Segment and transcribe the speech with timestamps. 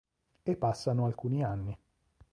[0.43, 1.77] E passano alcuni anni.